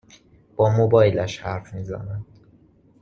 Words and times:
با 0.55 0.69
موبایلش 0.69 1.39
حرف 1.39 1.73
می 1.73 1.83
زند 1.83 2.25